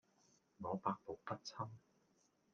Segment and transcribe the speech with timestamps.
[0.63, 1.55] 我百毒不侵